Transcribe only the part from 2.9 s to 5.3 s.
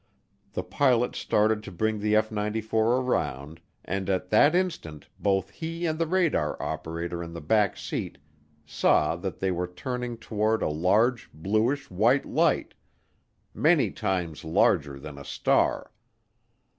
around and at that instant